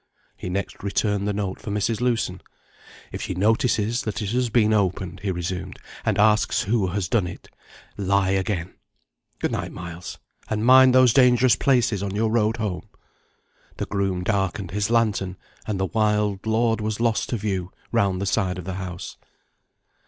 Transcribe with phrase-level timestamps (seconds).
[0.35, 2.01] He next returned the note for Mrs.
[2.01, 2.41] Lewson.
[3.11, 7.27] "If she notices that it has been opened," he resumed, "and asks who has done
[7.27, 7.49] it,
[7.97, 8.73] lie again.
[9.37, 10.17] Good night, Miles
[10.49, 12.89] and mind those dangerous places on your road home."
[13.77, 15.37] The groom darkened his lantern;
[15.67, 19.17] and the wild lord was lost to view, round the side of the house.